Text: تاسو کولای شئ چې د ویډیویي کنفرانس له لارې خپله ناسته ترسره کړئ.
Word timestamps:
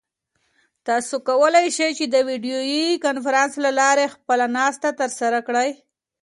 تاسو 0.87 1.15
کولای 1.29 1.65
شئ 1.77 1.91
چې 1.97 2.05
د 2.09 2.15
ویډیویي 2.29 2.85
کنفرانس 3.05 3.53
له 3.65 3.71
لارې 3.79 4.05
خپله 4.15 4.45
ناسته 4.57 4.89
ترسره 4.99 5.39
کړئ. 5.47 5.69